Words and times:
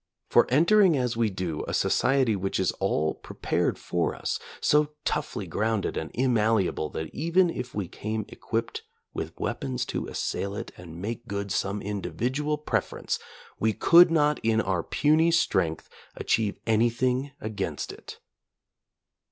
For 0.31 0.47
entering 0.49 0.97
as 0.97 1.15
we 1.15 1.29
do 1.29 1.63
a 1.67 1.75
society 1.75 2.35
which 2.35 2.59
is 2.59 2.71
all 2.79 3.13
prepared 3.13 3.77
for 3.77 4.15
us, 4.15 4.39
so 4.59 4.93
toughly 5.05 5.45
grounded 5.45 5.95
and 5.95 6.09
immalleable 6.15 6.89
that 6.93 7.13
even 7.13 7.51
if 7.51 7.75
we 7.75 7.87
came 7.87 8.25
equipped 8.29 8.81
with 9.13 9.39
weapons 9.39 9.85
to 9.85 10.07
assail 10.07 10.55
it 10.55 10.71
and 10.75 10.99
make 10.99 11.27
good 11.27 11.51
some 11.51 11.83
individual 11.83 12.57
preference, 12.57 13.19
we 13.59 13.73
could 13.73 14.09
not 14.09 14.39
in 14.41 14.59
our 14.59 14.81
puny 14.81 15.29
strength 15.29 15.87
achieve 16.15 16.57
anything 16.65 17.33
against 17.39 17.91
it. 17.93 18.17